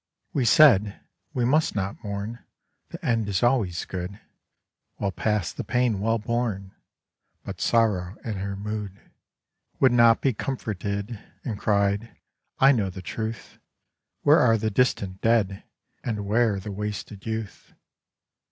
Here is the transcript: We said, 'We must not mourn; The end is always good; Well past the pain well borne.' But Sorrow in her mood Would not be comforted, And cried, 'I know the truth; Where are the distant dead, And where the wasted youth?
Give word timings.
We 0.33 0.45
said, 0.45 0.99
'We 1.35 1.45
must 1.45 1.75
not 1.75 2.03
mourn; 2.03 2.39
The 2.89 3.05
end 3.05 3.29
is 3.29 3.43
always 3.43 3.85
good; 3.85 4.19
Well 4.97 5.11
past 5.11 5.57
the 5.57 5.63
pain 5.63 5.99
well 5.99 6.17
borne.' 6.17 6.71
But 7.43 7.61
Sorrow 7.61 8.17
in 8.25 8.37
her 8.37 8.55
mood 8.55 8.99
Would 9.79 9.91
not 9.91 10.19
be 10.19 10.33
comforted, 10.33 11.19
And 11.45 11.59
cried, 11.59 12.17
'I 12.57 12.71
know 12.71 12.89
the 12.89 13.03
truth; 13.03 13.59
Where 14.23 14.39
are 14.39 14.57
the 14.57 14.71
distant 14.71 15.21
dead, 15.21 15.65
And 16.03 16.25
where 16.25 16.59
the 16.59 16.71
wasted 16.71 17.27
youth? 17.27 17.71